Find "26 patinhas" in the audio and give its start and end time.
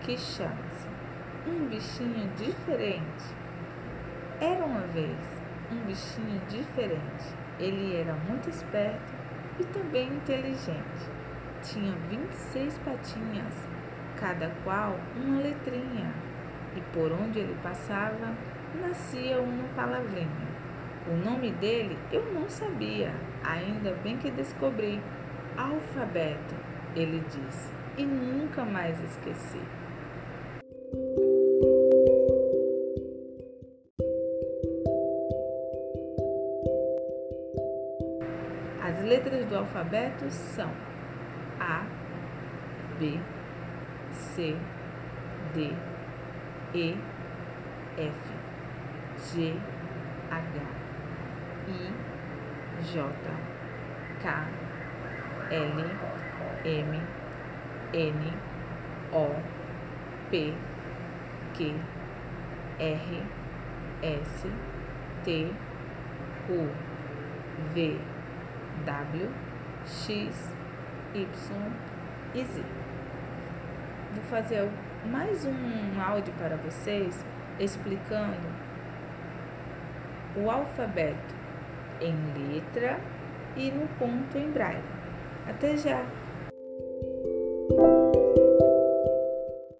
12.08-13.68